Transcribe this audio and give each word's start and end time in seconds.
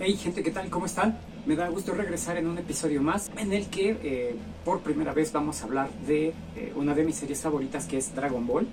Hey 0.00 0.16
gente, 0.16 0.44
¿qué 0.44 0.52
tal? 0.52 0.70
¿Cómo 0.70 0.86
están? 0.86 1.18
Me 1.44 1.56
da 1.56 1.68
gusto 1.68 1.92
regresar 1.92 2.36
en 2.36 2.46
un 2.46 2.56
episodio 2.56 3.02
más 3.02 3.28
en 3.36 3.52
el 3.52 3.66
que 3.66 3.98
eh, 4.00 4.36
por 4.64 4.78
primera 4.78 5.12
vez 5.12 5.32
vamos 5.32 5.60
a 5.60 5.64
hablar 5.64 5.90
de 6.06 6.28
eh, 6.54 6.72
una 6.76 6.94
de 6.94 7.02
mis 7.02 7.16
series 7.16 7.40
favoritas 7.40 7.86
que 7.86 7.98
es 7.98 8.14
Dragon 8.14 8.46
Ball. 8.46 8.68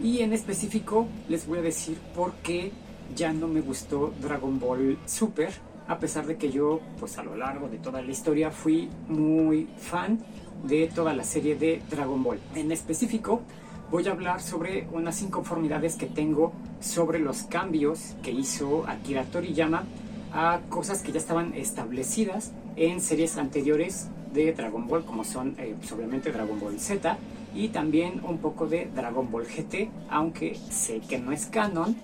Y 0.00 0.20
en 0.20 0.32
específico 0.32 1.08
les 1.28 1.48
voy 1.48 1.58
a 1.58 1.62
decir 1.62 1.98
por 2.14 2.34
qué 2.34 2.70
ya 3.16 3.32
no 3.32 3.48
me 3.48 3.62
gustó 3.62 4.14
Dragon 4.22 4.60
Ball 4.60 4.96
Super, 5.06 5.50
a 5.88 5.98
pesar 5.98 6.24
de 6.26 6.36
que 6.36 6.52
yo 6.52 6.78
pues 7.00 7.18
a 7.18 7.24
lo 7.24 7.34
largo 7.34 7.68
de 7.68 7.78
toda 7.78 8.00
la 8.00 8.12
historia 8.12 8.52
fui 8.52 8.88
muy 9.08 9.66
fan 9.76 10.20
de 10.62 10.86
toda 10.86 11.14
la 11.14 11.24
serie 11.24 11.56
de 11.56 11.82
Dragon 11.90 12.22
Ball. 12.22 12.38
En 12.54 12.70
específico 12.70 13.42
voy 13.90 14.06
a 14.06 14.12
hablar 14.12 14.40
sobre 14.40 14.86
unas 14.92 15.20
inconformidades 15.20 15.96
que 15.96 16.06
tengo 16.06 16.52
sobre 16.78 17.18
los 17.18 17.42
cambios 17.42 18.14
que 18.22 18.30
hizo 18.30 18.86
Akira 18.86 19.24
Toriyama 19.24 19.84
a 20.32 20.60
cosas 20.68 21.02
que 21.02 21.12
ya 21.12 21.18
estaban 21.18 21.54
establecidas 21.54 22.52
en 22.76 23.00
series 23.00 23.36
anteriores 23.36 24.08
de 24.32 24.52
Dragon 24.52 24.86
Ball, 24.86 25.04
como 25.04 25.24
son 25.24 25.56
eh, 25.58 25.74
pues, 25.78 25.90
obviamente 25.92 26.30
Dragon 26.32 26.58
Ball 26.58 26.78
Z 26.78 27.18
y 27.54 27.68
también 27.68 28.20
un 28.24 28.38
poco 28.38 28.66
de 28.66 28.88
Dragon 28.94 29.30
Ball 29.30 29.44
GT, 29.44 29.90
aunque 30.08 30.54
sé 30.70 31.00
que 31.00 31.18
no 31.18 31.32
es 31.32 31.46
canon, 31.46 31.96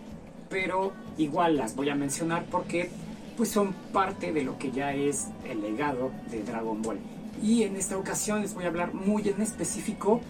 pero 0.48 0.92
igual 1.18 1.56
las 1.56 1.76
voy 1.76 1.88
a 1.88 1.94
mencionar 1.94 2.44
porque 2.50 2.90
pues 3.36 3.50
son 3.50 3.74
parte 3.92 4.32
de 4.32 4.42
lo 4.42 4.58
que 4.58 4.72
ya 4.72 4.94
es 4.94 5.28
el 5.48 5.60
legado 5.60 6.10
de 6.30 6.42
Dragon 6.42 6.80
Ball. 6.82 6.98
Y 7.42 7.64
en 7.64 7.76
esta 7.76 7.98
ocasión 7.98 8.40
les 8.40 8.54
voy 8.54 8.64
a 8.64 8.68
hablar 8.68 8.94
muy 8.94 9.28
en 9.28 9.42
específico 9.42 10.20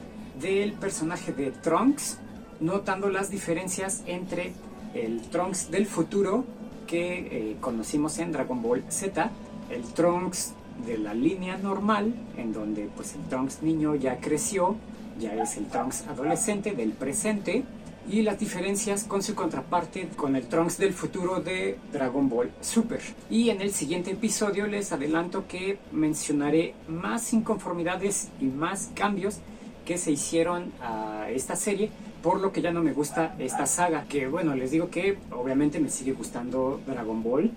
del 0.41 0.73
personaje 0.73 1.33
de 1.33 1.51
Trunks, 1.51 2.19
notando 2.61 3.09
las 3.09 3.31
diferencias 3.31 4.03
entre 4.07 4.53
el 4.95 5.21
Trunks 5.23 5.71
del 5.71 5.87
futuro 5.87 6.45
que 6.87 7.19
eh, 7.19 7.57
conocimos 7.61 8.19
en 8.19 8.33
Dragon 8.33 8.63
Ball 8.63 8.85
Z, 8.89 9.31
el 9.71 9.83
Trunks 9.83 10.55
de 10.87 10.99
la 10.99 11.15
línea 11.15 11.57
normal, 11.57 12.15
en 12.37 12.53
donde 12.53 12.89
pues 12.95 13.15
el 13.15 13.23
Trunks 13.23 13.63
niño 13.63 13.95
ya 13.95 14.21
creció, 14.21 14.77
ya 15.19 15.35
es 15.35 15.57
el 15.57 15.67
Trunks 15.67 16.07
adolescente 16.09 16.73
del 16.73 16.93
presente, 16.93 17.65
y 18.09 18.23
las 18.23 18.39
diferencias 18.39 19.05
con 19.05 19.23
su 19.23 19.35
contraparte 19.35 20.09
con 20.17 20.37
el 20.37 20.47
Trunks 20.47 20.79
del 20.79 20.93
futuro 20.93 21.41
de 21.41 21.79
Dragon 21.93 22.29
Ball 22.29 22.51
Super. 22.61 23.01
Y 23.29 23.51
en 23.51 23.61
el 23.61 23.73
siguiente 23.73 24.13
episodio 24.13 24.67
les 24.67 24.93
adelanto 24.93 25.49
que 25.49 25.79
mencionaré 25.91 26.75
más 26.89 27.33
inconformidades 27.33 28.29
y 28.41 28.45
más 28.45 28.91
cambios 28.95 29.39
que 29.85 29.99
se 29.99 30.13
hicieron 30.13 30.73
a 30.81 31.29
esta 31.31 31.57
serie 31.57 31.91
por 32.23 32.41
lo 32.41 32.53
que 32.53 32.63
ya 32.63 32.73
no 32.73 32.83
me 32.83 32.93
gusta 32.93 33.35
esta 33.39 33.67
saga 33.67 34.05
que 34.09 34.27
bueno 34.27 34.55
les 34.55 34.71
digo 34.71 34.91
que 34.91 35.19
obviamente 35.31 35.79
me 35.81 35.91
sigue 35.91 36.13
gustando 36.13 36.81
Dragon 36.87 37.23
Ball. 37.23 37.53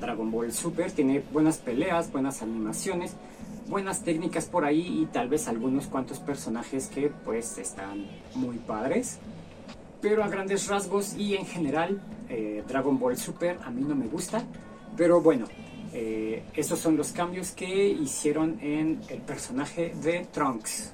Dragon 0.00 0.30
Ball 0.30 0.50
Super 0.52 0.90
tiene 0.90 1.22
buenas 1.32 1.58
peleas 1.58 2.10
buenas 2.10 2.42
animaciones 2.42 3.14
buenas 3.70 4.02
técnicas 4.02 4.46
por 4.46 4.64
ahí 4.64 5.02
y 5.02 5.06
tal 5.06 5.28
vez 5.28 5.46
algunos 5.46 5.86
cuantos 5.86 6.18
personajes 6.18 6.88
que 6.88 7.10
pues 7.24 7.56
están 7.56 8.06
muy 8.34 8.58
padres. 8.58 9.18
Pero 10.02 10.24
a 10.24 10.28
grandes 10.28 10.66
rasgos 10.66 11.14
y 11.16 11.36
en 11.36 11.46
general 11.46 12.00
eh, 12.28 12.64
Dragon 12.66 12.98
Ball 12.98 13.16
Super 13.16 13.58
a 13.64 13.70
mí 13.70 13.82
no 13.82 13.94
me 13.94 14.06
gusta, 14.06 14.42
pero 14.96 15.20
bueno, 15.20 15.46
eh, 15.92 16.42
esos 16.54 16.78
son 16.78 16.96
los 16.96 17.12
cambios 17.12 17.50
que 17.50 17.88
hicieron 17.88 18.58
en 18.60 19.00
el 19.08 19.20
personaje 19.20 19.92
de 20.02 20.26
Trunks. 20.32 20.92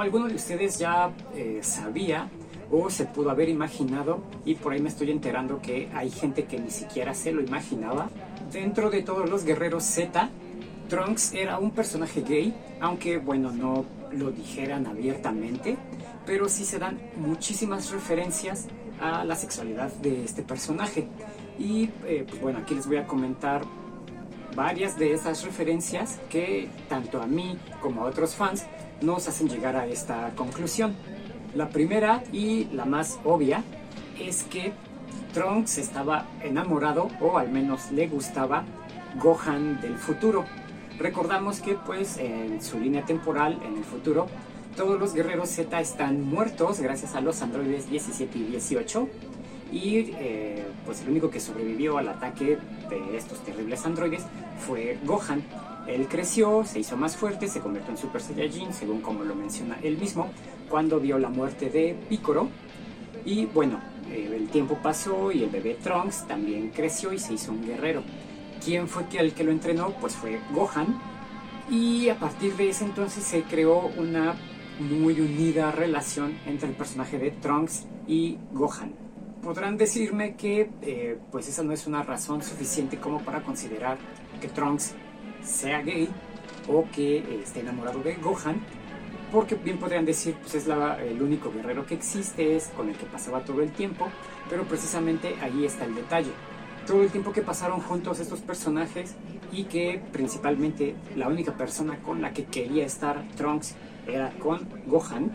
Como 0.00 0.06
alguno 0.06 0.28
de 0.28 0.36
ustedes 0.36 0.78
ya 0.78 1.12
eh, 1.34 1.58
sabía 1.60 2.26
o 2.70 2.88
se 2.88 3.04
pudo 3.04 3.28
haber 3.28 3.50
imaginado, 3.50 4.22
y 4.46 4.54
por 4.54 4.72
ahí 4.72 4.80
me 4.80 4.88
estoy 4.88 5.10
enterando 5.10 5.60
que 5.60 5.90
hay 5.92 6.10
gente 6.10 6.44
que 6.44 6.58
ni 6.58 6.70
siquiera 6.70 7.12
se 7.12 7.32
lo 7.32 7.42
imaginaba, 7.42 8.08
dentro 8.50 8.88
de 8.88 9.02
todos 9.02 9.28
los 9.28 9.44
guerreros 9.44 9.84
Z, 9.84 10.30
Trunks 10.88 11.34
era 11.34 11.58
un 11.58 11.72
personaje 11.72 12.22
gay, 12.22 12.54
aunque 12.80 13.18
bueno, 13.18 13.52
no 13.52 13.84
lo 14.10 14.30
dijeran 14.30 14.86
abiertamente, 14.86 15.76
pero 16.24 16.48
sí 16.48 16.64
se 16.64 16.78
dan 16.78 16.98
muchísimas 17.18 17.90
referencias 17.90 18.68
a 19.02 19.22
la 19.26 19.36
sexualidad 19.36 19.92
de 19.96 20.24
este 20.24 20.42
personaje. 20.42 21.08
Y 21.58 21.90
eh, 22.06 22.24
pues 22.26 22.40
bueno, 22.40 22.60
aquí 22.60 22.74
les 22.74 22.86
voy 22.86 22.96
a 22.96 23.06
comentar 23.06 23.66
varias 24.54 24.98
de 24.98 25.12
esas 25.12 25.44
referencias 25.44 26.18
que 26.28 26.68
tanto 26.88 27.20
a 27.20 27.26
mí 27.26 27.58
como 27.80 28.02
a 28.02 28.04
otros 28.04 28.34
fans 28.34 28.66
nos 29.00 29.28
hacen 29.28 29.48
llegar 29.48 29.76
a 29.76 29.86
esta 29.86 30.30
conclusión. 30.36 30.94
La 31.54 31.68
primera 31.68 32.22
y 32.32 32.64
la 32.72 32.84
más 32.84 33.18
obvia 33.24 33.64
es 34.18 34.44
que 34.44 34.72
Trunks 35.32 35.78
estaba 35.78 36.26
enamorado 36.42 37.08
o 37.20 37.38
al 37.38 37.50
menos 37.50 37.90
le 37.92 38.08
gustaba 38.08 38.64
Gohan 39.20 39.80
del 39.80 39.96
futuro. 39.96 40.44
Recordamos 40.98 41.60
que 41.60 41.74
pues 41.74 42.18
en 42.18 42.62
su 42.62 42.78
línea 42.78 43.04
temporal 43.04 43.60
en 43.64 43.76
el 43.76 43.84
futuro 43.84 44.26
todos 44.76 45.00
los 45.00 45.14
guerreros 45.14 45.48
Z 45.48 45.80
están 45.80 46.22
muertos 46.22 46.80
gracias 46.80 47.14
a 47.14 47.20
los 47.20 47.42
androides 47.42 47.90
17 47.90 48.38
y 48.38 48.42
18 48.44 49.08
y 49.72 50.12
eh, 50.18 50.64
pues 50.84 51.02
el 51.02 51.10
único 51.10 51.30
que 51.30 51.40
sobrevivió 51.40 51.98
al 51.98 52.08
ataque 52.08 52.58
de 52.88 53.16
estos 53.16 53.38
terribles 53.44 53.84
androides 53.86 54.24
fue 54.66 54.98
Gohan. 55.04 55.42
Él 55.86 56.06
creció, 56.08 56.64
se 56.64 56.80
hizo 56.80 56.96
más 56.96 57.16
fuerte, 57.16 57.48
se 57.48 57.60
convirtió 57.60 57.90
en 57.90 57.96
Super 57.96 58.20
Saiyajin, 58.20 58.72
según 58.72 59.00
como 59.00 59.24
lo 59.24 59.34
menciona 59.34 59.78
él 59.82 59.98
mismo, 59.98 60.28
cuando 60.68 61.00
vio 61.00 61.18
la 61.18 61.28
muerte 61.28 61.70
de 61.70 61.96
Piccolo. 62.08 62.48
Y 63.24 63.46
bueno, 63.46 63.80
eh, 64.10 64.30
el 64.36 64.48
tiempo 64.48 64.78
pasó 64.82 65.32
y 65.32 65.42
el 65.42 65.50
bebé 65.50 65.76
Trunks 65.82 66.26
también 66.26 66.70
creció 66.70 67.12
y 67.12 67.18
se 67.18 67.34
hizo 67.34 67.52
un 67.52 67.64
guerrero. 67.66 68.02
¿Quién 68.64 68.88
fue 68.88 69.04
el 69.18 69.32
que 69.32 69.44
lo 69.44 69.52
entrenó? 69.52 69.90
Pues 70.00 70.14
fue 70.14 70.38
Gohan. 70.52 71.00
Y 71.70 72.08
a 72.08 72.18
partir 72.18 72.56
de 72.56 72.68
ese 72.68 72.84
entonces 72.84 73.22
se 73.24 73.42
creó 73.44 73.90
una 73.96 74.34
muy 74.80 75.20
unida 75.20 75.70
relación 75.70 76.36
entre 76.46 76.68
el 76.68 76.74
personaje 76.74 77.18
de 77.18 77.30
Trunks 77.30 77.86
y 78.08 78.38
Gohan 78.52 79.09
podrán 79.42 79.76
decirme 79.76 80.34
que 80.34 80.70
eh, 80.82 81.18
pues 81.30 81.48
esa 81.48 81.62
no 81.62 81.72
es 81.72 81.86
una 81.86 82.02
razón 82.02 82.42
suficiente 82.42 82.98
como 82.98 83.20
para 83.20 83.42
considerar 83.42 83.98
que 84.40 84.48
Trunks 84.48 84.94
sea 85.42 85.80
gay 85.82 86.08
o 86.68 86.84
que 86.92 87.18
eh, 87.18 87.40
esté 87.42 87.60
enamorado 87.60 88.00
de 88.02 88.14
Gohan, 88.14 88.60
porque 89.32 89.54
bien 89.54 89.78
podrían 89.78 90.04
decir 90.04 90.34
pues 90.40 90.54
es 90.56 90.66
la- 90.66 91.02
el 91.02 91.22
único 91.22 91.50
guerrero 91.52 91.86
que 91.86 91.94
existe, 91.94 92.56
es 92.56 92.68
con 92.68 92.88
el 92.88 92.96
que 92.96 93.06
pasaba 93.06 93.40
todo 93.44 93.62
el 93.62 93.70
tiempo, 93.72 94.08
pero 94.48 94.64
precisamente 94.64 95.34
ahí 95.40 95.64
está 95.64 95.84
el 95.84 95.94
detalle. 95.94 96.30
Todo 96.86 97.02
el 97.02 97.10
tiempo 97.10 97.32
que 97.32 97.42
pasaron 97.42 97.80
juntos 97.80 98.20
estos 98.20 98.40
personajes 98.40 99.14
y 99.52 99.64
que 99.64 100.02
principalmente 100.12 100.94
la 101.16 101.28
única 101.28 101.52
persona 101.56 101.98
con 101.98 102.20
la 102.22 102.32
que 102.32 102.44
quería 102.44 102.84
estar 102.86 103.22
Trunks 103.36 103.74
era 104.06 104.30
con 104.38 104.66
Gohan, 104.86 105.30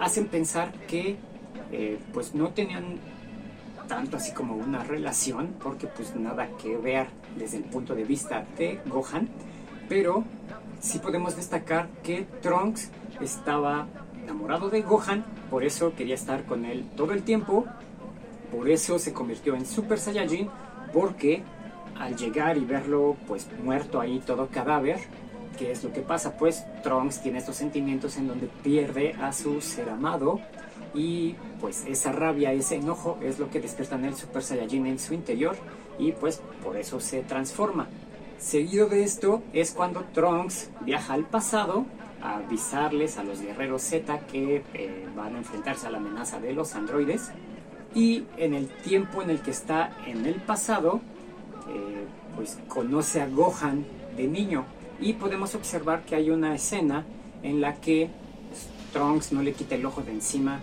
hacen 0.00 0.26
pensar 0.28 0.72
que 0.86 1.16
eh, 1.72 1.98
pues 2.12 2.34
no 2.34 2.48
tenían 2.50 2.98
tanto 3.88 4.16
así 4.18 4.32
como 4.32 4.54
una 4.54 4.84
relación, 4.84 5.54
porque 5.62 5.86
pues 5.86 6.14
nada 6.14 6.48
que 6.60 6.76
ver 6.76 7.08
desde 7.36 7.56
el 7.56 7.64
punto 7.64 7.94
de 7.94 8.04
vista 8.04 8.44
de 8.56 8.80
Gohan, 8.86 9.28
pero 9.88 10.24
sí 10.80 10.98
podemos 10.98 11.36
destacar 11.36 11.88
que 12.02 12.26
Trunks 12.42 12.90
estaba 13.20 13.86
enamorado 14.22 14.68
de 14.68 14.82
Gohan, 14.82 15.24
por 15.50 15.64
eso 15.64 15.94
quería 15.96 16.14
estar 16.14 16.44
con 16.44 16.64
él 16.64 16.84
todo 16.96 17.12
el 17.12 17.22
tiempo, 17.22 17.64
por 18.52 18.68
eso 18.68 18.98
se 18.98 19.12
convirtió 19.12 19.54
en 19.54 19.66
Super 19.66 19.98
Saiyajin, 19.98 20.48
porque 20.92 21.42
al 21.98 22.16
llegar 22.16 22.56
y 22.56 22.64
verlo 22.64 23.16
pues 23.26 23.48
muerto 23.64 24.00
ahí 24.00 24.22
todo 24.24 24.48
cadáver, 24.48 24.98
¿qué 25.58 25.72
es 25.72 25.82
lo 25.82 25.92
que 25.92 26.00
pasa? 26.00 26.36
Pues 26.36 26.64
Trunks 26.82 27.20
tiene 27.20 27.38
estos 27.38 27.56
sentimientos 27.56 28.16
en 28.16 28.28
donde 28.28 28.48
pierde 28.62 29.14
a 29.14 29.32
su 29.32 29.60
ser 29.60 29.90
amado 29.90 30.40
y 30.94 31.34
pues 31.60 31.84
esa 31.86 32.12
rabia, 32.12 32.52
ese 32.52 32.76
enojo 32.76 33.18
es 33.22 33.38
lo 33.38 33.50
que 33.50 33.60
despierta 33.60 33.96
en 33.96 34.06
el 34.06 34.14
Super 34.14 34.42
Saiyajin 34.42 34.86
en 34.86 34.98
su 34.98 35.14
interior 35.14 35.56
y 35.98 36.12
pues 36.12 36.40
por 36.62 36.76
eso 36.76 37.00
se 37.00 37.22
transforma. 37.22 37.88
Seguido 38.38 38.88
de 38.88 39.02
esto 39.02 39.42
es 39.52 39.72
cuando 39.72 40.04
Trunks 40.14 40.70
viaja 40.82 41.14
al 41.14 41.24
pasado 41.24 41.84
a 42.22 42.36
avisarles 42.36 43.18
a 43.18 43.24
los 43.24 43.40
guerreros 43.40 43.82
Z 43.82 44.20
que 44.26 44.62
eh, 44.74 45.06
van 45.16 45.34
a 45.34 45.38
enfrentarse 45.38 45.86
a 45.86 45.90
la 45.90 45.98
amenaza 45.98 46.40
de 46.40 46.52
los 46.52 46.74
androides 46.74 47.30
y 47.94 48.24
en 48.36 48.54
el 48.54 48.68
tiempo 48.68 49.22
en 49.22 49.30
el 49.30 49.40
que 49.40 49.50
está 49.50 49.92
en 50.06 50.24
el 50.26 50.36
pasado 50.36 51.00
eh, 51.68 52.06
pues 52.36 52.58
conoce 52.68 53.20
a 53.20 53.28
Gohan 53.28 53.84
de 54.16 54.26
niño 54.26 54.64
y 55.00 55.14
podemos 55.14 55.54
observar 55.54 56.04
que 56.04 56.14
hay 56.14 56.30
una 56.30 56.54
escena 56.54 57.04
en 57.42 57.60
la 57.60 57.74
que 57.76 58.10
Trunks 58.92 59.32
no 59.32 59.42
le 59.42 59.52
quita 59.52 59.74
el 59.74 59.86
ojo 59.86 60.02
de 60.02 60.12
encima 60.12 60.60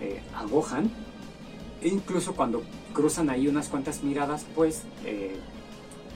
eh, 0.00 0.20
a 0.34 0.44
Gohan. 0.44 0.90
E 1.80 1.88
incluso 1.88 2.34
cuando 2.34 2.62
cruzan 2.92 3.28
ahí 3.28 3.48
unas 3.48 3.68
cuantas 3.68 4.02
miradas 4.02 4.46
pues 4.54 4.82
eh, 5.04 5.36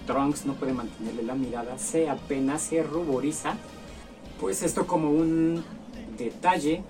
Trunks 0.07 0.47
no 0.47 0.55
puede 0.55 0.73
mantenerle 0.73 1.23
la 1.23 1.35
mirada 1.35 1.79
se 1.79 2.09
apenas 2.09 2.63
se 2.63 2.83
ruboriza. 2.83 3.55
Pues 4.41 4.63
esto 4.63 4.87
como 4.87 5.11
un 5.11 5.63
detalle 6.17 6.83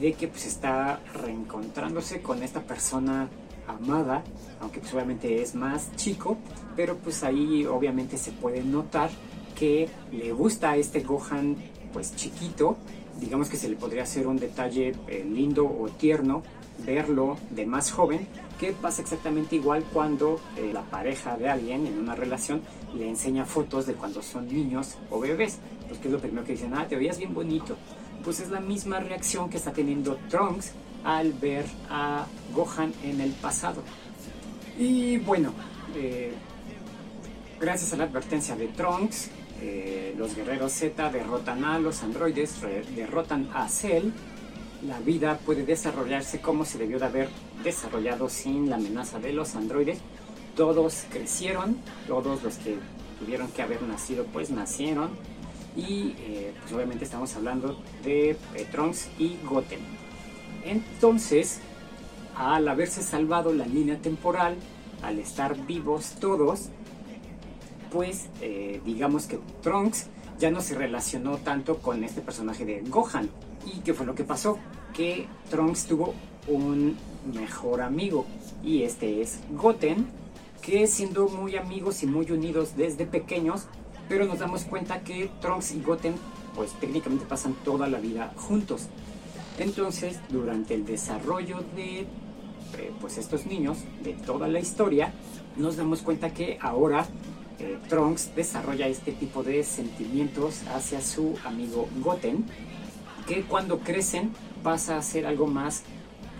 de 0.00 0.14
que 0.14 0.28
pues 0.28 0.46
está 0.46 1.00
reencontrándose 1.12 2.22
con 2.22 2.42
esta 2.42 2.60
persona 2.60 3.28
amada, 3.66 4.24
aunque 4.60 4.80
pues 4.80 4.92
obviamente 4.94 5.42
es 5.42 5.54
más 5.54 5.94
chico, 5.96 6.38
pero 6.74 6.96
pues 6.96 7.22
ahí 7.22 7.66
obviamente 7.66 8.16
se 8.16 8.32
puede 8.32 8.62
notar 8.62 9.10
que 9.54 9.88
le 10.12 10.32
gusta 10.32 10.72
a 10.72 10.76
este 10.76 11.00
Gohan 11.00 11.56
pues 11.92 12.14
chiquito, 12.16 12.76
digamos 13.20 13.48
que 13.48 13.56
se 13.56 13.68
le 13.68 13.76
podría 13.76 14.02
hacer 14.02 14.26
un 14.26 14.36
detalle 14.36 14.94
eh, 15.08 15.24
lindo 15.28 15.64
o 15.64 15.88
tierno 15.88 16.42
verlo 16.84 17.36
de 17.50 17.66
más 17.66 17.92
joven, 17.92 18.26
que 18.58 18.72
pasa 18.72 19.02
exactamente 19.02 19.56
igual 19.56 19.84
cuando 19.92 20.40
eh, 20.56 20.70
la 20.72 20.82
pareja 20.82 21.36
de 21.36 21.48
alguien 21.48 21.86
en 21.86 21.98
una 21.98 22.14
relación 22.14 22.62
le 22.94 23.08
enseña 23.08 23.44
fotos 23.44 23.86
de 23.86 23.94
cuando 23.94 24.22
son 24.22 24.48
niños 24.48 24.96
o 25.10 25.20
bebés, 25.20 25.58
pues 25.88 26.00
que 26.00 26.08
es 26.08 26.12
lo 26.12 26.20
primero 26.20 26.44
que 26.44 26.52
dicen, 26.52 26.74
ah, 26.74 26.86
te 26.88 26.96
veías 26.96 27.18
bien 27.18 27.34
bonito, 27.34 27.76
pues 28.24 28.40
es 28.40 28.50
la 28.50 28.60
misma 28.60 29.00
reacción 29.00 29.50
que 29.50 29.56
está 29.56 29.72
teniendo 29.72 30.16
Trunks 30.28 30.72
al 31.04 31.32
ver 31.32 31.66
a 31.90 32.26
Gohan 32.54 32.92
en 33.02 33.20
el 33.20 33.32
pasado. 33.32 33.82
Y 34.78 35.18
bueno, 35.18 35.52
eh, 35.96 36.32
gracias 37.60 37.92
a 37.92 37.96
la 37.96 38.04
advertencia 38.04 38.56
de 38.56 38.68
Trunks, 38.68 39.30
eh, 39.60 40.14
los 40.16 40.34
guerreros 40.34 40.72
Z 40.72 41.10
derrotan 41.10 41.64
a 41.64 41.78
los 41.78 42.02
androides, 42.02 42.56
derrotan 42.94 43.48
a 43.54 43.68
Cell. 43.68 44.10
La 44.86 44.98
vida 45.00 45.38
puede 45.44 45.64
desarrollarse 45.64 46.40
como 46.40 46.64
se 46.64 46.78
debió 46.78 46.98
de 46.98 47.06
haber 47.06 47.28
desarrollado 47.62 48.28
sin 48.28 48.68
la 48.68 48.76
amenaza 48.76 49.20
de 49.20 49.32
los 49.32 49.54
androides. 49.54 49.98
Todos 50.56 51.04
crecieron, 51.10 51.76
todos 52.06 52.42
los 52.42 52.56
que 52.56 52.76
tuvieron 53.18 53.48
que 53.48 53.62
haber 53.62 53.82
nacido 53.82 54.24
pues 54.32 54.50
nacieron 54.50 55.10
y 55.76 56.14
eh, 56.18 56.52
pues 56.60 56.72
obviamente 56.72 57.04
estamos 57.04 57.34
hablando 57.36 57.78
de 58.04 58.36
y 59.18 59.36
Goten. 59.44 59.80
Entonces, 60.64 61.60
al 62.36 62.68
haberse 62.68 63.02
salvado 63.02 63.52
la 63.52 63.66
línea 63.66 63.98
temporal, 63.98 64.56
al 65.02 65.18
estar 65.18 65.66
vivos 65.66 66.14
todos, 66.20 66.68
pues 67.92 68.28
eh, 68.40 68.80
digamos 68.84 69.26
que 69.26 69.38
Trunks 69.62 70.06
ya 70.38 70.50
no 70.50 70.60
se 70.60 70.74
relacionó 70.74 71.36
tanto 71.36 71.78
con 71.78 72.02
este 72.02 72.22
personaje 72.22 72.64
de 72.64 72.80
Gohan. 72.88 73.28
¿Y 73.66 73.80
qué 73.80 73.94
fue 73.94 74.06
lo 74.06 74.14
que 74.14 74.24
pasó? 74.24 74.58
Que 74.94 75.26
Trunks 75.50 75.84
tuvo 75.84 76.14
un 76.48 76.96
mejor 77.32 77.82
amigo 77.82 78.26
y 78.64 78.82
este 78.82 79.20
es 79.20 79.38
Goten, 79.52 80.06
que 80.62 80.86
siendo 80.86 81.28
muy 81.28 81.56
amigos 81.56 82.02
y 82.02 82.06
muy 82.06 82.30
unidos 82.30 82.76
desde 82.76 83.06
pequeños, 83.06 83.66
pero 84.08 84.24
nos 84.24 84.40
damos 84.40 84.64
cuenta 84.64 85.02
que 85.02 85.30
Trunks 85.40 85.72
y 85.72 85.82
Goten 85.82 86.14
pues 86.56 86.72
técnicamente 86.80 87.26
pasan 87.26 87.54
toda 87.64 87.86
la 87.88 87.98
vida 87.98 88.32
juntos. 88.36 88.88
Entonces, 89.58 90.18
durante 90.30 90.74
el 90.74 90.84
desarrollo 90.84 91.62
de 91.76 92.00
eh, 92.00 92.06
pues 93.00 93.18
estos 93.18 93.46
niños, 93.46 93.78
de 94.02 94.14
toda 94.14 94.48
la 94.48 94.58
historia, 94.58 95.12
nos 95.56 95.76
damos 95.76 96.00
cuenta 96.02 96.32
que 96.32 96.58
ahora 96.60 97.06
eh, 97.58 97.78
Trunks 97.88 98.34
desarrolla 98.34 98.86
este 98.86 99.12
tipo 99.12 99.42
de 99.42 99.64
sentimientos 99.64 100.62
hacia 100.74 101.00
su 101.00 101.38
amigo 101.44 101.88
Goten, 102.00 102.44
que 103.26 103.42
cuando 103.42 103.80
crecen 103.80 104.32
pasa 104.62 104.96
a 104.96 105.02
ser 105.02 105.26
algo 105.26 105.46
más 105.46 105.82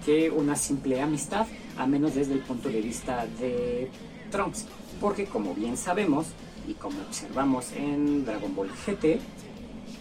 que 0.05 0.31
una 0.31 0.57
simple 0.57 1.01
amistad, 1.01 1.47
a 1.77 1.87
menos 1.87 2.15
desde 2.15 2.35
el 2.35 2.41
punto 2.41 2.69
de 2.69 2.81
vista 2.81 3.27
de 3.41 3.91
Trunks, 4.31 4.67
porque 5.01 5.27
como 5.27 5.55
bien 5.55 5.77
sabemos, 5.77 6.27
y 6.67 6.75
como 6.75 7.01
observamos 7.01 7.73
en 7.73 8.25
Dragon 8.25 8.55
Ball 8.55 8.71
GT, 8.87 9.21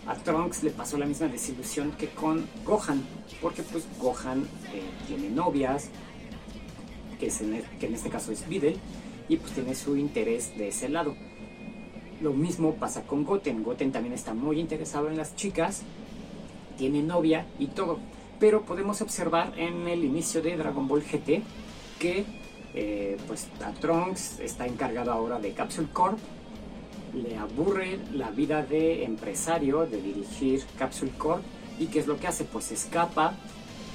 a 0.08 0.16
Trunks 0.16 0.63
le 0.63 0.72
pasó 0.72 0.98
la 0.98 1.06
misma 1.06 1.28
desilusión 1.28 1.92
que 1.92 2.10
con 2.10 2.48
Gohan, 2.66 3.04
porque 3.42 3.62
pues 3.63 3.86
Gohan 4.00 4.42
eh, 4.74 4.81
tiene 5.08 5.30
novias, 5.30 5.90
que, 7.19 7.28
en, 7.28 7.63
que 7.80 7.86
en 7.86 7.94
este 7.94 8.10
caso 8.10 8.31
es 8.31 8.48
Videl, 8.48 8.78
y 9.31 9.38
pues 9.38 9.54
tiene 9.54 9.75
su 9.75 9.95
interés 9.95 10.57
de 10.57 10.68
ese 10.68 10.89
lado. 10.89 11.16
Lo 12.22 12.33
mismo 12.33 12.75
pasa 12.75 13.04
con 13.04 13.24
Goten. 13.24 13.63
Goten 13.63 13.94
también 13.94 14.13
está 14.13 14.33
muy 14.33 14.60
interesado 14.60 15.07
en 15.07 15.16
las 15.16 15.38
chicas, 15.38 15.83
tiene 16.78 17.01
novia 17.01 17.45
y 17.57 17.68
todo. 17.68 17.98
Pero 18.42 18.63
podemos 18.63 19.01
observar 19.01 19.54
en 19.57 19.88
el 19.88 20.04
inicio 20.04 20.42
de 20.42 20.57
Dragon 20.57 20.86
Ball 20.86 21.01
GT 21.01 21.44
que 21.98 22.25
eh, 22.74 23.17
pues 23.25 23.48
Trunks 23.79 24.41
está 24.41 24.67
encargado 24.67 25.13
ahora 25.13 25.39
de 25.39 25.53
Capsule 25.53 25.88
Corp 25.94 26.20
le 27.13 27.38
aburre 27.38 28.00
la 28.13 28.32
vida 28.32 28.63
de 28.63 29.03
empresario, 29.03 29.86
de 29.86 30.01
dirigir 30.01 30.63
Capsule 30.77 31.12
Corp. 31.17 31.44
¿Y 31.79 31.88
qué 31.88 32.00
es 32.00 32.08
lo 32.08 32.17
que 32.17 32.27
hace? 32.27 32.44
Pues 32.44 32.72
escapa 32.72 33.34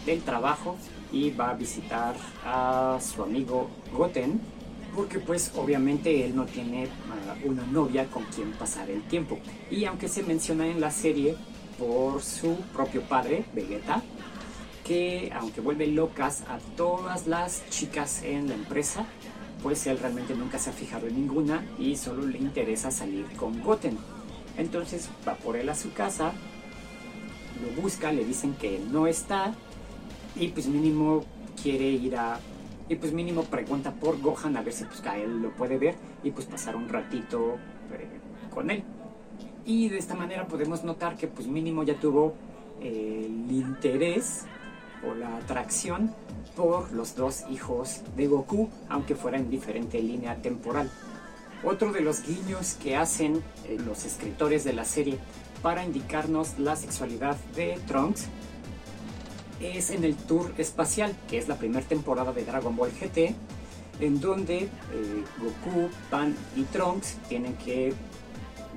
del 0.05 0.23
trabajo 0.23 0.77
y 1.13 1.31
va 1.31 1.51
a 1.51 1.55
visitar 1.55 2.15
a 2.45 2.99
su 3.01 3.23
amigo 3.23 3.69
Goten, 3.93 4.41
porque 4.97 5.19
pues 5.19 5.53
obviamente 5.55 6.25
él 6.25 6.35
no 6.35 6.47
tiene 6.47 6.87
uh, 6.87 7.49
una 7.49 7.65
novia 7.67 8.07
con 8.07 8.25
quien 8.25 8.53
pasar 8.53 8.91
el 8.91 9.03
tiempo. 9.03 9.39
Y 9.71 9.85
aunque 9.85 10.09
se 10.09 10.23
menciona 10.23 10.67
en 10.67 10.81
la 10.81 10.91
serie 10.91 11.37
por 11.79 12.23
su 12.23 12.57
propio 12.73 13.03
padre, 13.03 13.45
Vegeta, 13.53 14.03
que 14.85 15.31
aunque 15.35 15.61
vuelve 15.61 15.87
locas 15.89 16.43
a 16.49 16.59
todas 16.77 17.27
las 17.27 17.69
chicas 17.69 18.23
en 18.23 18.49
la 18.49 18.55
empresa, 18.55 19.05
pues 19.63 19.87
él 19.87 19.99
realmente 19.99 20.35
nunca 20.35 20.59
se 20.59 20.71
ha 20.71 20.73
fijado 20.73 21.07
en 21.07 21.17
ninguna 21.17 21.67
y 21.79 21.97
solo 21.97 22.27
le 22.27 22.39
interesa 22.39 22.91
salir 22.91 23.27
con 23.37 23.63
Goten. 23.63 23.99
Entonces 24.57 25.11
va 25.29 25.35
por 25.35 25.57
él 25.57 25.69
a 25.69 25.75
su 25.75 25.93
casa, 25.93 26.33
lo 27.61 27.83
busca, 27.83 28.13
le 28.13 28.25
dicen 28.25 28.55
que 28.55 28.81
no 28.91 29.07
está 29.07 29.55
y 30.37 30.49
pues 30.49 30.67
mínimo 30.67 31.25
quiere 31.61 31.91
ir 31.91 32.17
a... 32.17 32.41
Y 32.89 32.97
pues 32.97 33.13
mínimo 33.13 33.43
pregunta 33.43 33.93
por 33.93 34.21
Gohan 34.21 34.57
a 34.57 34.63
ver 34.63 34.73
si 34.73 34.85
pues 34.85 35.05
a 35.07 35.19
él 35.19 35.43
lo 35.43 35.51
puede 35.51 35.77
ver 35.77 35.97
y 36.23 36.31
pues 36.31 36.47
pasar 36.47 36.77
un 36.77 36.89
ratito 36.89 37.57
eh, 37.93 38.07
con 38.55 38.71
él. 38.71 38.85
Y 39.65 39.89
de 39.89 39.99
esta 39.99 40.15
manera 40.15 40.47
podemos 40.47 40.85
notar 40.85 41.17
que 41.17 41.27
pues 41.27 41.49
mínimo 41.49 41.83
ya 41.83 41.99
tuvo 41.99 42.35
el 42.81 43.51
interés 43.51 44.45
o 45.09 45.15
la 45.15 45.37
atracción 45.37 46.15
por 46.55 46.93
los 46.93 47.17
dos 47.17 47.45
hijos 47.51 48.03
de 48.17 48.29
Goku, 48.29 48.71
aunque 48.89 49.15
fuera 49.15 49.37
en 49.37 49.51
diferente 49.51 50.01
línea 50.01 50.37
temporal. 50.37 50.91
Otro 51.65 51.93
de 51.93 52.01
los 52.01 52.25
guiños 52.25 52.75
que 52.75 52.97
hacen 52.97 53.43
eh, 53.65 53.79
los 53.85 54.05
escritores 54.05 54.63
de 54.63 54.73
la 54.73 54.85
serie 54.85 55.19
para 55.63 55.85
indicarnos 55.85 56.59
la 56.59 56.77
sexualidad 56.77 57.37
de 57.57 57.79
Trunks 57.87 58.29
es 59.61 59.91
en 59.91 60.05
el 60.05 60.15
tour 60.17 60.53
espacial, 60.59 61.15
que 61.29 61.39
es 61.39 61.49
la 61.49 61.57
primera 61.57 61.87
temporada 61.87 62.33
de 62.33 62.45
Dragon 62.45 62.77
Ball 62.77 62.91
GT, 62.91 63.35
en 64.01 64.21
donde 64.21 64.59
eh, 64.59 64.69
Goku, 65.39 65.89
Pan 66.11 66.35
y 66.55 66.65
Trunks 66.65 67.17
tienen 67.29 67.55
que 67.55 67.95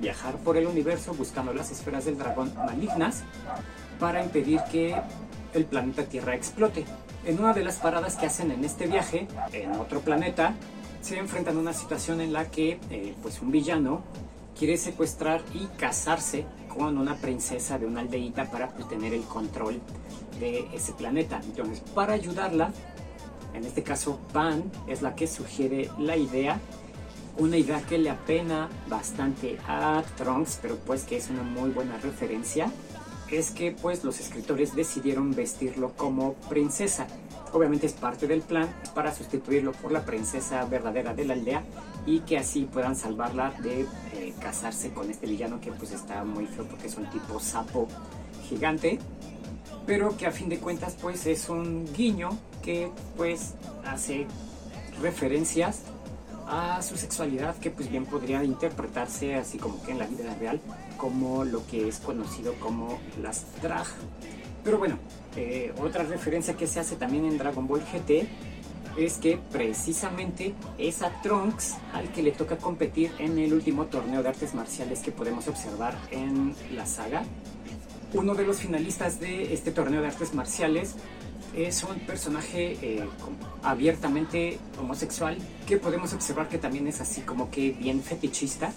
viajar 0.00 0.36
por 0.38 0.56
el 0.56 0.66
universo 0.66 1.12
buscando 1.14 1.52
las 1.52 1.70
esferas 1.70 2.06
del 2.06 2.16
dragón 2.16 2.52
malignas 2.54 3.22
para 3.98 4.24
impedir 4.24 4.60
que 4.72 4.96
el 5.52 5.64
planeta 5.66 6.04
Tierra 6.04 6.34
explote. 6.34 6.84
En 7.26 7.38
una 7.38 7.52
de 7.52 7.62
las 7.62 7.76
paradas 7.76 8.16
que 8.16 8.26
hacen 8.26 8.50
en 8.50 8.64
este 8.64 8.86
viaje, 8.86 9.28
en 9.52 9.72
otro 9.72 10.00
planeta, 10.00 10.54
se 11.02 11.18
enfrentan 11.18 11.56
a 11.56 11.60
una 11.60 11.74
situación 11.74 12.20
en 12.20 12.32
la 12.32 12.50
que 12.50 12.78
eh, 12.90 13.14
pues 13.22 13.42
un 13.42 13.50
villano 13.50 14.02
quiere 14.58 14.78
secuestrar 14.78 15.42
y 15.54 15.66
casarse 15.78 16.46
con 16.74 16.96
una 16.98 17.16
princesa 17.16 17.78
de 17.78 17.86
una 17.86 18.00
aldeíta 18.00 18.50
para 18.50 18.70
pues, 18.70 18.88
tener 18.88 19.12
el 19.12 19.22
control 19.22 19.80
de 20.38 20.68
ese 20.72 20.92
planeta. 20.92 21.40
Entonces, 21.44 21.80
para 21.94 22.14
ayudarla, 22.14 22.72
en 23.54 23.64
este 23.64 23.82
caso 23.82 24.20
Van 24.32 24.62
es 24.86 25.02
la 25.02 25.14
que 25.14 25.26
sugiere 25.26 25.90
la 25.98 26.16
idea 26.16 26.60
Una 27.38 27.56
idea 27.56 27.80
que 27.80 27.96
le 27.98 28.10
apena 28.10 28.68
bastante 28.88 29.58
a 29.66 30.02
Trunks, 30.16 30.58
pero 30.60 30.76
pues 30.76 31.04
que 31.04 31.16
es 31.16 31.30
una 31.30 31.42
muy 31.42 31.70
buena 31.70 31.96
referencia, 31.98 32.70
es 33.30 33.50
que 33.50 33.72
pues 33.72 34.04
los 34.04 34.20
escritores 34.20 34.74
decidieron 34.74 35.30
vestirlo 35.34 35.92
como 35.96 36.34
princesa. 36.48 37.06
Obviamente 37.52 37.86
es 37.86 37.92
parte 37.92 38.26
del 38.26 38.42
plan 38.42 38.68
para 38.94 39.14
sustituirlo 39.14 39.72
por 39.72 39.92
la 39.92 40.04
princesa 40.04 40.64
verdadera 40.66 41.14
de 41.14 41.24
la 41.24 41.34
aldea 41.34 41.64
y 42.10 42.20
que 42.20 42.38
así 42.38 42.64
puedan 42.64 42.96
salvarla 42.96 43.52
de 43.62 43.82
eh, 43.82 44.34
casarse 44.40 44.90
con 44.90 45.08
este 45.08 45.26
villano 45.28 45.60
que 45.60 45.70
pues 45.70 45.92
está 45.92 46.24
muy 46.24 46.46
feo 46.46 46.64
porque 46.64 46.88
es 46.88 46.96
un 46.96 47.08
tipo 47.08 47.38
sapo 47.38 47.86
gigante 48.48 48.98
pero 49.86 50.16
que 50.16 50.26
a 50.26 50.32
fin 50.32 50.48
de 50.48 50.58
cuentas 50.58 50.96
pues 51.00 51.26
es 51.26 51.48
un 51.48 51.86
guiño 51.94 52.30
que 52.62 52.90
pues 53.16 53.54
hace 53.84 54.26
referencias 55.00 55.82
a 56.48 56.82
su 56.82 56.96
sexualidad 56.96 57.56
que 57.58 57.70
pues 57.70 57.88
bien 57.88 58.04
podría 58.06 58.42
interpretarse 58.42 59.36
así 59.36 59.58
como 59.58 59.80
que 59.84 59.92
en 59.92 60.00
la 60.00 60.06
vida 60.06 60.34
real 60.34 60.60
como 60.96 61.44
lo 61.44 61.64
que 61.68 61.86
es 61.86 61.98
conocido 62.00 62.54
como 62.54 62.98
las 63.22 63.46
drag. 63.62 63.86
Pero 64.64 64.78
bueno, 64.78 64.98
eh, 65.36 65.72
otra 65.80 66.02
referencia 66.02 66.54
que 66.54 66.66
se 66.66 66.80
hace 66.80 66.96
también 66.96 67.24
en 67.24 67.38
Dragon 67.38 67.66
Ball 67.66 67.80
GT 67.80 68.49
es 68.96 69.18
que 69.18 69.38
precisamente 69.50 70.54
es 70.78 71.02
a 71.02 71.10
Trunks 71.22 71.76
al 71.92 72.10
que 72.12 72.22
le 72.22 72.32
toca 72.32 72.58
competir 72.58 73.12
en 73.18 73.38
el 73.38 73.52
último 73.52 73.86
torneo 73.86 74.22
de 74.22 74.28
artes 74.28 74.54
marciales 74.54 75.00
que 75.00 75.12
podemos 75.12 75.48
observar 75.48 75.96
en 76.10 76.54
la 76.74 76.86
saga. 76.86 77.22
Uno 78.12 78.34
de 78.34 78.44
los 78.44 78.58
finalistas 78.58 79.20
de 79.20 79.54
este 79.54 79.70
torneo 79.70 80.00
de 80.00 80.08
artes 80.08 80.34
marciales 80.34 80.96
es 81.54 81.82
un 81.84 81.98
personaje 82.00 82.76
eh, 82.82 83.04
abiertamente 83.62 84.58
homosexual 84.78 85.36
que 85.66 85.76
podemos 85.76 86.12
observar 86.12 86.48
que 86.48 86.58
también 86.58 86.86
es 86.86 87.00
así 87.00 87.22
como 87.22 87.50
que 87.50 87.72
bien 87.72 88.02
fetichista 88.02 88.72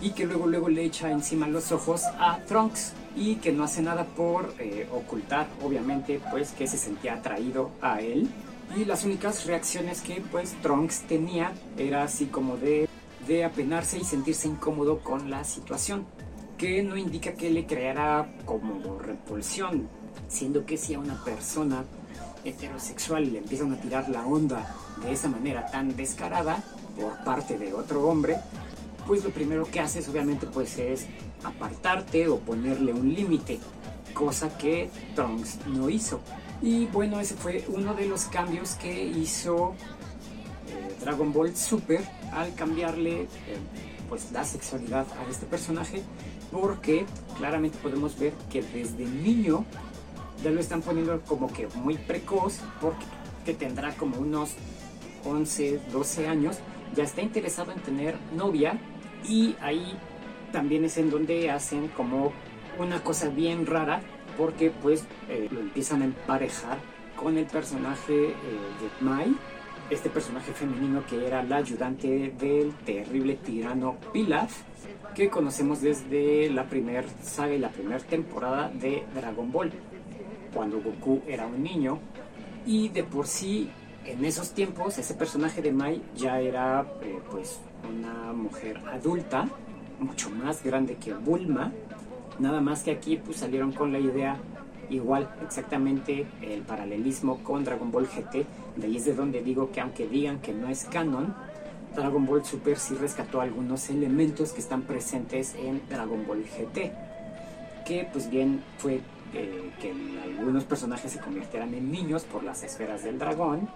y 0.00 0.10
que 0.10 0.26
luego 0.26 0.46
luego 0.46 0.68
le 0.68 0.84
echa 0.84 1.10
encima 1.10 1.48
los 1.48 1.72
ojos 1.72 2.02
a 2.18 2.38
Trunks 2.46 2.92
y 3.16 3.36
que 3.36 3.52
no 3.52 3.64
hace 3.64 3.82
nada 3.82 4.04
por 4.04 4.54
eh, 4.58 4.88
ocultar 4.92 5.48
obviamente 5.62 6.20
pues 6.30 6.50
que 6.50 6.66
se 6.66 6.78
sentía 6.78 7.14
atraído 7.14 7.70
a 7.80 8.00
él 8.00 8.28
y 8.76 8.84
las 8.84 9.04
únicas 9.04 9.46
reacciones 9.46 10.00
que 10.00 10.22
pues 10.30 10.54
Trunks 10.62 11.02
tenía 11.02 11.52
era 11.76 12.02
así 12.02 12.26
como 12.26 12.56
de, 12.56 12.88
de 13.26 13.44
apenarse 13.44 13.98
y 13.98 14.04
sentirse 14.04 14.48
incómodo 14.48 15.00
con 15.00 15.30
la 15.30 15.44
situación 15.44 16.06
que 16.56 16.82
no 16.82 16.96
indica 16.96 17.34
que 17.34 17.50
le 17.50 17.66
creara 17.66 18.30
como 18.44 18.98
repulsión 18.98 19.88
siendo 20.28 20.66
que 20.66 20.76
si 20.76 20.94
a 20.94 20.98
una 20.98 21.22
persona 21.24 21.84
heterosexual 22.44 23.32
le 23.32 23.38
empiezan 23.38 23.72
a 23.72 23.80
tirar 23.80 24.08
la 24.08 24.26
onda 24.26 24.74
de 25.02 25.12
esa 25.12 25.28
manera 25.28 25.66
tan 25.66 25.96
descarada 25.96 26.62
por 26.98 27.24
parte 27.24 27.58
de 27.58 27.72
otro 27.72 28.08
hombre, 28.08 28.36
pues 29.06 29.24
lo 29.24 29.30
primero 29.30 29.64
que 29.64 29.80
haces 29.80 30.08
obviamente 30.08 30.46
pues 30.46 30.78
es 30.78 31.06
apartarte 31.44 32.28
o 32.28 32.38
ponerle 32.38 32.92
un 32.92 33.14
límite, 33.14 33.58
cosa 34.12 34.56
que 34.56 34.90
Trunks 35.14 35.66
no 35.66 35.88
hizo. 35.88 36.20
Y 36.60 36.86
bueno, 36.86 37.20
ese 37.20 37.34
fue 37.34 37.64
uno 37.68 37.94
de 37.94 38.06
los 38.06 38.24
cambios 38.24 38.72
que 38.72 39.04
hizo 39.04 39.74
eh, 40.68 40.96
Dragon 41.00 41.32
Ball 41.32 41.54
Super 41.56 42.00
al 42.32 42.54
cambiarle 42.54 43.22
eh, 43.22 43.26
pues 44.08 44.32
la 44.32 44.44
sexualidad 44.44 45.06
a 45.12 45.30
este 45.30 45.46
personaje, 45.46 46.02
porque 46.50 47.06
claramente 47.36 47.78
podemos 47.82 48.18
ver 48.18 48.32
que 48.50 48.62
desde 48.62 49.04
niño 49.04 49.64
ya 50.42 50.50
lo 50.50 50.60
están 50.60 50.82
poniendo 50.82 51.20
como 51.22 51.52
que 51.52 51.68
muy 51.74 51.96
precoz, 51.96 52.58
porque 52.80 53.54
tendrá 53.54 53.94
como 53.94 54.18
unos 54.18 54.50
11, 55.24 55.80
12 55.92 56.28
años, 56.28 56.58
ya 56.94 57.04
está 57.04 57.22
interesado 57.22 57.72
en 57.72 57.80
tener 57.80 58.16
novia 58.34 58.80
y 59.28 59.56
ahí 59.60 59.96
también 60.52 60.84
es 60.84 60.96
en 60.96 61.10
donde 61.10 61.50
hacen 61.50 61.88
como 61.88 62.32
una 62.78 63.02
cosa 63.02 63.28
bien 63.28 63.66
rara, 63.66 64.00
porque 64.38 64.70
pues 64.70 65.04
eh, 65.28 65.48
lo 65.50 65.60
empiezan 65.60 66.00
a 66.00 66.04
emparejar 66.06 66.78
con 67.16 67.36
el 67.36 67.44
personaje 67.44 68.28
eh, 68.28 68.34
de 68.34 69.04
Mai, 69.04 69.36
este 69.90 70.08
personaje 70.08 70.52
femenino 70.52 71.04
que 71.06 71.26
era 71.26 71.42
la 71.42 71.56
ayudante 71.56 72.32
del 72.38 72.72
terrible 72.86 73.34
tirano 73.34 73.96
Pilaf, 74.12 74.62
que 75.14 75.28
conocemos 75.28 75.82
desde 75.82 76.48
la 76.50 76.68
primera 76.68 77.04
saga 77.22 77.54
y 77.54 77.58
la 77.58 77.70
primera 77.70 77.98
temporada 77.98 78.70
de 78.70 79.04
Dragon 79.14 79.50
Ball 79.50 79.72
cuando 80.54 80.80
Goku 80.80 81.22
era 81.26 81.46
un 81.46 81.62
niño. 81.62 81.98
Y 82.66 82.88
de 82.90 83.02
por 83.04 83.26
sí, 83.26 83.70
en 84.04 84.24
esos 84.24 84.52
tiempos, 84.52 84.98
ese 84.98 85.14
personaje 85.14 85.62
de 85.62 85.72
Mai 85.72 86.02
ya 86.14 86.40
era 86.40 86.86
eh, 87.02 87.18
pues 87.30 87.58
una 87.88 88.32
mujer 88.32 88.78
adulta, 88.92 89.48
mucho 89.98 90.30
más 90.30 90.62
grande 90.62 90.96
que 90.96 91.14
Bulma. 91.14 91.72
Nada 92.38 92.60
más 92.60 92.82
que 92.82 92.92
aquí 92.92 93.16
pues 93.16 93.38
salieron 93.38 93.72
con 93.72 93.92
la 93.92 93.98
idea 93.98 94.36
igual 94.90 95.28
exactamente 95.44 96.26
el 96.40 96.62
paralelismo 96.62 97.38
con 97.42 97.64
Dragon 97.64 97.90
Ball 97.90 98.06
GT. 98.06 98.46
De 98.76 98.86
ahí 98.86 98.96
es 98.96 99.04
de 99.04 99.14
donde 99.14 99.42
digo 99.42 99.70
que 99.72 99.80
aunque 99.80 100.06
digan 100.06 100.40
que 100.40 100.52
no 100.52 100.68
es 100.68 100.84
canon, 100.84 101.34
Dragon 101.94 102.24
Ball 102.26 102.44
Super 102.44 102.78
sí 102.78 102.94
rescató 102.94 103.40
algunos 103.40 103.90
elementos 103.90 104.52
que 104.52 104.60
están 104.60 104.82
presentes 104.82 105.54
en 105.56 105.82
Dragon 105.88 106.26
Ball 106.26 106.44
GT. 106.44 106.92
Que 107.84 108.08
pues 108.12 108.30
bien 108.30 108.62
fue 108.78 109.00
eh, 109.34 109.70
que 109.80 109.92
algunos 110.38 110.64
personajes 110.64 111.10
se 111.10 111.18
convirtieran 111.18 111.74
en 111.74 111.90
niños 111.90 112.24
por 112.24 112.44
las 112.44 112.62
esferas 112.62 113.02
del 113.02 113.18
dragón. 113.18 113.68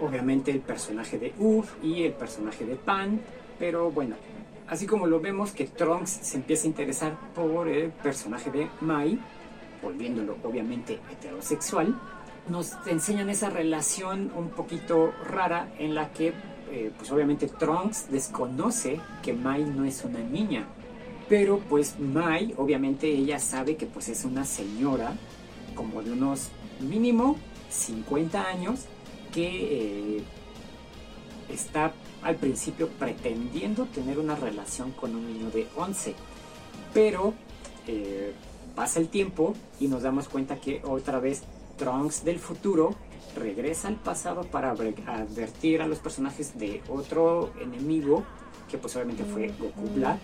Obviamente 0.00 0.50
el 0.50 0.60
personaje 0.60 1.18
de 1.18 1.32
Uf 1.38 1.72
y 1.82 2.02
el 2.02 2.12
personaje 2.12 2.64
de 2.64 2.76
Pan. 2.76 3.20
Pero 3.58 3.90
bueno, 3.90 4.16
así 4.68 4.86
como 4.86 5.06
lo 5.06 5.20
vemos 5.20 5.52
que 5.52 5.66
Trunks 5.66 6.10
se 6.10 6.36
empieza 6.36 6.64
a 6.64 6.68
interesar 6.68 7.18
por 7.34 7.68
el 7.68 7.90
personaje 7.90 8.50
de 8.50 8.68
Mai, 8.80 9.18
volviéndolo 9.82 10.36
obviamente 10.42 10.98
heterosexual, 11.10 11.94
nos 12.48 12.72
enseñan 12.86 13.28
esa 13.30 13.50
relación 13.50 14.32
un 14.36 14.50
poquito 14.50 15.12
rara 15.30 15.72
en 15.78 15.94
la 15.94 16.12
que 16.12 16.32
eh, 16.70 16.90
pues 16.96 17.10
obviamente 17.10 17.46
Trunks 17.46 18.10
desconoce 18.10 19.00
que 19.22 19.32
Mai 19.32 19.64
no 19.64 19.84
es 19.84 20.04
una 20.04 20.20
niña. 20.20 20.66
Pero 21.28 21.58
pues 21.68 21.98
Mai, 21.98 22.54
obviamente 22.56 23.06
ella 23.06 23.38
sabe 23.38 23.76
que 23.76 23.86
pues 23.86 24.08
es 24.08 24.24
una 24.24 24.44
señora 24.44 25.12
como 25.74 26.02
de 26.02 26.12
unos 26.12 26.48
mínimo 26.80 27.36
50 27.70 28.46
años 28.46 28.86
que 29.32 30.16
eh, 30.16 30.22
está 31.48 31.92
al 32.22 32.36
principio 32.36 32.88
pretendiendo 32.88 33.86
tener 33.86 34.18
una 34.18 34.36
relación 34.36 34.92
con 34.92 35.14
un 35.14 35.26
niño 35.26 35.50
de 35.50 35.66
11. 35.76 36.14
Pero 36.94 37.34
eh, 37.86 38.32
pasa 38.74 39.00
el 39.00 39.08
tiempo 39.08 39.54
y 39.80 39.88
nos 39.88 40.02
damos 40.02 40.28
cuenta 40.28 40.56
que 40.56 40.82
otra 40.84 41.18
vez 41.20 41.42
Trunks 41.76 42.24
del 42.24 42.38
futuro 42.38 42.94
regresa 43.36 43.88
al 43.88 43.96
pasado 43.96 44.42
para 44.42 44.70
advertir 44.70 45.80
a 45.80 45.86
los 45.86 45.98
personajes 45.98 46.58
de 46.58 46.82
otro 46.88 47.52
enemigo 47.60 48.24
que 48.68 48.78
pues 48.78 48.96
obviamente 48.96 49.24
fue 49.24 49.48
Goku 49.58 49.88
Black 49.94 50.18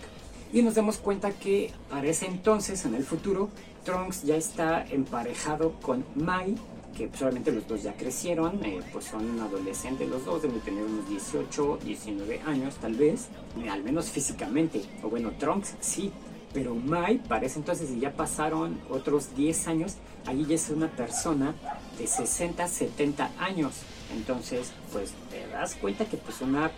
y 0.53 0.61
nos 0.61 0.75
damos 0.75 0.97
cuenta 0.97 1.31
que 1.31 1.71
para 1.89 2.07
ese 2.07 2.27
entonces, 2.27 2.85
en 2.85 2.95
el 2.95 3.03
futuro, 3.03 3.49
Trunks 3.83 4.23
ya 4.23 4.37
está 4.37 4.85
emparejado 4.85 5.73
con 5.81 6.05
Mai, 6.15 6.55
que 6.95 7.09
solamente 7.17 7.51
pues, 7.51 7.63
los 7.63 7.67
dos 7.67 7.83
ya 7.83 7.93
crecieron, 7.93 8.63
eh, 8.63 8.81
pues 8.91 9.05
son 9.05 9.39
adolescentes 9.39 10.07
los 10.09 10.25
dos, 10.25 10.41
deben 10.41 10.59
tener 10.61 10.83
unos 10.83 11.07
18, 11.09 11.79
19 11.83 12.41
años 12.45 12.75
tal 12.75 12.93
vez, 12.95 13.27
eh, 13.61 13.69
al 13.69 13.83
menos 13.83 14.09
físicamente, 14.09 14.81
o 15.03 15.09
bueno, 15.09 15.31
Trunks 15.37 15.75
sí, 15.81 16.11
pero 16.53 16.73
Mai 16.73 17.17
para 17.17 17.45
ese 17.45 17.59
entonces 17.59 17.89
ya 17.99 18.13
pasaron 18.13 18.79
otros 18.89 19.35
10 19.35 19.67
años, 19.67 19.95
allí 20.25 20.45
ya 20.45 20.55
es 20.55 20.69
una 20.69 20.89
persona 20.89 21.53
de 21.97 22.07
60, 22.07 22.67
70 22.67 23.31
años, 23.39 23.73
entonces 24.15 24.71
pues 24.93 25.11
te 25.29 25.45
das 25.47 25.75
cuenta 25.75 26.05
que 26.05 26.17
pues 26.17 26.41
una 26.41 26.71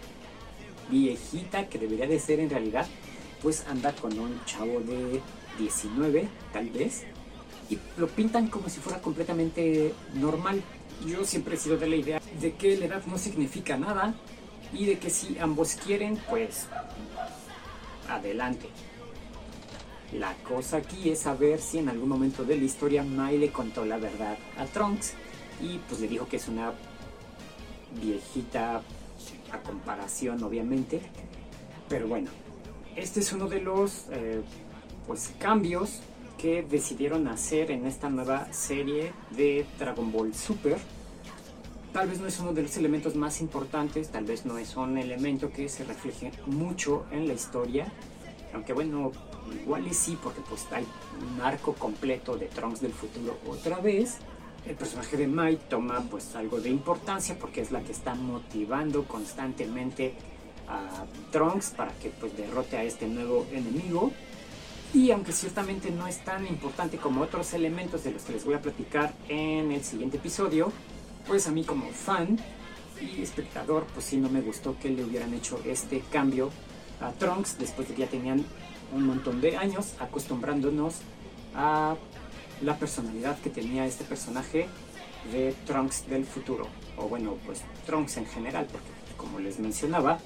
viejita 0.90 1.68
que 1.68 1.78
debería 1.78 2.08
de 2.08 2.20
ser 2.20 2.40
en 2.40 2.50
realidad 2.50 2.88
pues 3.42 3.66
anda 3.68 3.94
con 3.94 4.18
un 4.18 4.44
chavo 4.46 4.80
de 4.80 5.22
19, 5.60 6.28
tal 6.54 6.70
vez, 6.70 7.04
y 7.70 7.78
lo 7.98 8.08
pintan 8.08 8.48
como 8.48 8.70
si 8.70 8.80
fuera 8.80 9.02
completamente 9.02 9.94
normal. 10.14 10.62
Yo 11.06 11.24
siempre 11.26 11.56
he 11.56 11.58
sido 11.58 11.78
de 11.78 11.88
la 11.88 11.96
idea 11.96 12.22
de 12.40 12.54
que 12.54 12.78
la 12.78 12.86
edad 12.86 13.06
no 13.06 13.18
significa 13.18 13.78
nada 13.78 14.16
y 14.74 14.86
de 14.86 15.00
que 15.00 15.10
si 15.10 15.38
ambos 15.40 15.76
quieren, 15.76 16.18
pues 16.30 16.68
adelante. 18.10 18.70
La 20.14 20.34
cosa 20.36 20.78
aquí 20.78 21.10
es 21.10 21.20
saber 21.20 21.60
si 21.60 21.80
en 21.80 21.90
algún 21.90 22.08
momento 22.08 22.46
de 22.46 22.58
la 22.58 22.64
historia 22.64 23.04
Mai 23.04 23.38
le 23.38 23.52
contó 23.52 23.86
la 23.86 23.98
verdad 23.98 24.38
a 24.58 24.66
Trunks 24.66 25.14
y 25.62 25.80
pues 25.80 26.00
le 26.00 26.08
dijo 26.08 26.28
que 26.28 26.38
es 26.38 26.48
una 26.48 26.72
viejita 28.02 28.82
a 29.52 29.58
comparación 29.60 30.44
obviamente, 30.44 31.02
pero 31.90 32.08
bueno, 32.08 32.30
este 32.96 33.20
es 33.20 33.34
uno 33.34 33.48
de 33.48 33.62
los 33.62 34.06
eh, 34.12 34.42
pues, 35.06 35.34
cambios 35.40 36.00
que 36.38 36.64
decidieron 36.64 37.28
hacer 37.28 37.72
en 37.72 37.86
esta 37.86 38.10
nueva 38.10 38.52
serie 38.54 39.12
de 39.32 39.66
Dragon 39.80 40.12
Ball 40.12 40.34
Super. 40.34 40.78
Tal 41.92 42.08
vez 42.08 42.20
no 42.20 42.28
es 42.28 42.40
uno 42.40 42.54
de 42.54 42.62
los 42.62 42.78
elementos 42.78 43.16
más 43.16 43.42
importantes, 43.42 44.10
tal 44.10 44.26
vez 44.26 44.46
no 44.46 44.58
es 44.58 44.76
un 44.76 44.98
elemento 44.98 45.52
que 45.52 45.68
se 45.68 45.84
refleje 45.84 46.32
mucho 46.46 47.06
en 47.12 47.28
la 47.28 47.34
historia, 47.34 47.92
aunque 48.54 48.74
bueno, 48.74 49.12
igual 49.64 49.88
y 49.88 49.94
sí, 49.94 50.18
porque 50.22 50.42
pues 50.48 50.66
hay 50.72 50.86
un 51.20 51.42
arco 51.42 51.74
completo 51.74 52.38
de 52.38 52.48
Trunks 52.48 52.82
del 52.82 52.94
futuro 52.94 53.38
otra 53.48 53.80
vez. 53.80 54.18
El 54.68 54.76
personaje 54.76 55.18
de 55.18 55.28
Mai 55.28 55.58
toma 55.70 56.06
pues 56.10 56.36
algo 56.36 56.60
de 56.60 56.70
importancia 56.70 57.38
porque 57.40 57.62
es 57.62 57.72
la 57.72 57.82
que 57.82 57.94
está 57.94 58.16
motivando 58.16 59.06
constantemente 59.06 60.14
a 60.68 61.06
Trunks 61.32 61.70
para 61.72 61.94
que 61.94 62.10
pues 62.10 62.36
derrote 62.36 62.78
a 62.78 62.84
este 62.84 63.08
nuevo 63.08 63.48
enemigo. 63.52 64.12
Y 64.94 65.12
aunque 65.12 65.32
ciertamente 65.32 65.92
no 65.92 66.08
es 66.08 66.24
tan 66.24 66.48
importante 66.48 66.98
como 66.98 67.22
otros 67.22 67.54
elementos 67.54 68.04
de 68.04 68.12
los 68.12 68.24
que 68.24 68.34
les 68.34 68.46
voy 68.46 68.56
a 68.56 68.62
platicar 68.62 69.14
en 69.28 69.72
el 69.72 69.84
siguiente 69.84 70.18
episodio, 70.18 70.72
pues 71.28 71.48
a 71.48 71.52
mí 71.52 71.64
como 71.64 71.90
fan 71.90 72.38
y 73.02 73.22
espectador, 73.22 73.86
pues 73.94 74.06
sí 74.06 74.18
no 74.18 74.30
me 74.30 74.42
gustó 74.42 74.78
que 74.80 74.90
le 74.90 75.04
hubieran 75.04 75.34
hecho 75.34 75.60
este 75.66 76.02
cambio 76.12 76.50
a 77.02 77.12
Trunks 77.12 77.58
después 77.60 77.88
de 77.88 77.96
que 77.96 78.02
ya 78.02 78.08
tenían 78.08 78.44
un 78.94 79.06
montón 79.06 79.42
de 79.42 79.58
años 79.58 79.94
acostumbrándonos 80.00 80.96
a 81.54 81.96
la 82.62 82.78
personalidad 82.78 83.38
que 83.40 83.50
tenía 83.50 83.86
este 83.86 84.04
personaje 84.04 84.68
de 85.32 85.54
Trunks 85.66 86.08
del 86.08 86.26
futuro, 86.26 86.68
o 86.96 87.08
bueno, 87.08 87.36
pues 87.46 87.62
Trunks 87.86 88.18
en 88.18 88.26
general, 88.26 88.68
porque 88.72 88.88
como 89.18 89.40
les 89.40 89.60
mencionaba, 89.60 90.20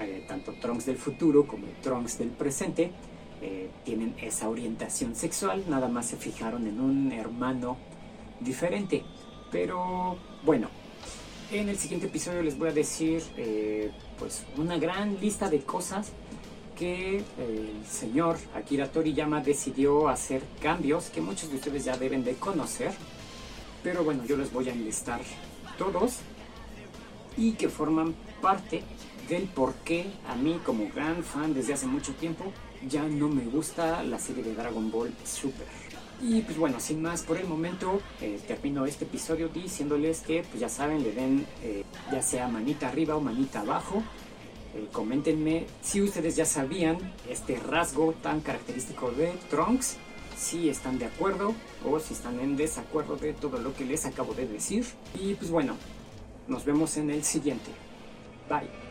eh, 0.00 0.24
tanto 0.28 0.52
Trunks 0.60 0.86
del 0.86 0.96
futuro 0.96 1.46
como 1.46 1.66
Trunks 1.82 2.18
del 2.18 2.28
presente 2.28 2.92
eh, 3.42 3.70
tienen 3.84 4.14
esa 4.20 4.48
orientación 4.48 5.14
sexual, 5.14 5.64
nada 5.68 5.88
más 5.88 6.06
se 6.06 6.16
fijaron 6.16 6.66
en 6.66 6.80
un 6.80 7.12
hermano 7.12 7.76
diferente. 8.40 9.02
Pero 9.50 10.16
bueno, 10.44 10.68
en 11.50 11.68
el 11.68 11.78
siguiente 11.78 12.06
episodio 12.06 12.42
les 12.42 12.58
voy 12.58 12.70
a 12.70 12.72
decir 12.72 13.22
eh, 13.36 13.90
pues 14.18 14.44
una 14.56 14.78
gran 14.78 15.20
lista 15.20 15.48
de 15.48 15.60
cosas 15.60 16.12
que 16.76 17.16
el 17.16 17.86
señor 17.88 18.36
Akira 18.54 18.90
Toriyama 18.90 19.40
decidió 19.40 20.08
hacer 20.08 20.42
cambios 20.60 21.10
que 21.10 21.20
muchos 21.20 21.50
de 21.50 21.56
ustedes 21.56 21.84
ya 21.84 21.96
deben 21.96 22.24
de 22.24 22.34
conocer. 22.34 22.92
Pero 23.82 24.04
bueno, 24.04 24.24
yo 24.24 24.36
les 24.36 24.52
voy 24.52 24.68
a 24.68 24.72
enlistar 24.72 25.20
todos 25.78 26.18
y 27.36 27.52
que 27.52 27.68
forman 27.68 28.14
parte 28.42 28.82
del 29.28 29.44
por 29.44 29.74
qué 29.76 30.06
a 30.28 30.34
mí 30.36 30.60
como 30.64 30.88
gran 30.94 31.22
fan 31.22 31.54
desde 31.54 31.74
hace 31.74 31.86
mucho 31.86 32.12
tiempo 32.14 32.52
ya 32.88 33.02
no 33.04 33.28
me 33.28 33.44
gusta 33.44 34.02
la 34.02 34.18
serie 34.18 34.42
de 34.42 34.54
Dragon 34.54 34.90
Ball 34.90 35.12
Super. 35.24 35.66
Y 36.20 36.40
pues 36.42 36.56
bueno, 36.56 36.80
sin 36.80 37.02
más 37.02 37.22
por 37.22 37.36
el 37.36 37.46
momento, 37.46 38.00
eh, 38.20 38.40
termino 38.46 38.86
este 38.86 39.04
episodio 39.04 39.48
diciéndoles 39.48 40.20
que 40.20 40.42
pues 40.42 40.60
ya 40.60 40.68
saben, 40.68 41.02
le 41.02 41.12
den 41.12 41.46
eh, 41.62 41.84
ya 42.10 42.22
sea 42.22 42.48
manita 42.48 42.88
arriba 42.88 43.16
o 43.16 43.20
manita 43.20 43.60
abajo. 43.60 44.02
Eh, 44.74 44.88
coméntenme 44.92 45.66
si 45.82 46.00
ustedes 46.00 46.36
ya 46.36 46.44
sabían 46.46 46.98
este 47.28 47.56
rasgo 47.56 48.14
tan 48.22 48.40
característico 48.40 49.10
de 49.10 49.32
Trunks, 49.50 49.96
si 50.36 50.68
están 50.68 50.98
de 50.98 51.06
acuerdo 51.06 51.54
o 51.84 52.00
si 52.00 52.14
están 52.14 52.40
en 52.40 52.56
desacuerdo 52.56 53.16
de 53.16 53.32
todo 53.32 53.58
lo 53.58 53.74
que 53.74 53.84
les 53.84 54.06
acabo 54.06 54.32
de 54.34 54.46
decir. 54.46 54.86
Y 55.20 55.34
pues 55.34 55.50
bueno, 55.50 55.76
nos 56.48 56.64
vemos 56.64 56.96
en 56.96 57.10
el 57.10 57.24
siguiente. 57.24 57.70
Bye. 58.48 58.85